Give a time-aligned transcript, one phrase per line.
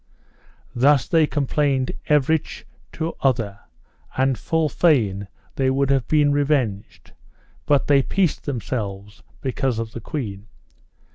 [0.73, 2.63] Thus they complained everych
[2.93, 3.59] to other;
[4.17, 5.27] and full fain
[5.57, 7.11] they would have been revenged,
[7.67, 10.47] but they peaced themselves because of the queen.